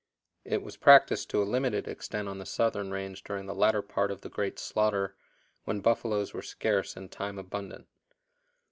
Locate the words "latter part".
3.53-4.09